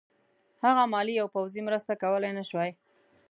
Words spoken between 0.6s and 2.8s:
هغه مالي او پوځي مرسته کولای نه شوای.